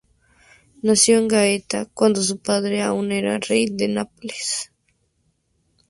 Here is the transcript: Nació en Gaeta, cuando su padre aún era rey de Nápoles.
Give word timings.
Nació 0.81 1.19
en 1.19 1.27
Gaeta, 1.27 1.85
cuando 1.85 2.23
su 2.23 2.39
padre 2.39 2.81
aún 2.81 3.11
era 3.11 3.37
rey 3.37 3.67
de 3.69 3.87
Nápoles. 3.87 4.71